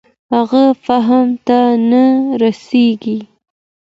[0.33, 2.03] هغه فهم ته نه
[2.41, 3.19] رسېږي.